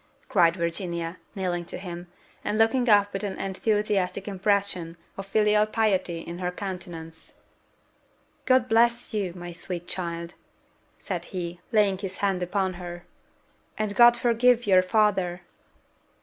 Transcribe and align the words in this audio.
cried 0.27 0.55
Virginia, 0.55 1.19
kneeling 1.35 1.63
to 1.63 1.77
him, 1.77 2.07
and 2.43 2.57
looking 2.57 2.89
up 2.89 3.13
with 3.13 3.23
an 3.23 3.37
enthusiastic 3.37 4.27
expression 4.27 4.97
of 5.15 5.27
filial 5.27 5.67
piety 5.67 6.21
in 6.21 6.39
her 6.39 6.49
countenance. 6.49 7.33
"God 8.47 8.67
bless 8.67 9.13
you, 9.13 9.31
my 9.35 9.51
sweet 9.51 9.87
child!" 9.87 10.33
said 10.97 11.25
he, 11.25 11.59
laying 11.71 11.99
his 11.99 12.15
hand 12.15 12.41
upon 12.41 12.73
her; 12.81 13.05
"and 13.77 13.95
God 13.95 14.17
forgive 14.17 14.65
your 14.65 14.81
father!" 14.81 15.43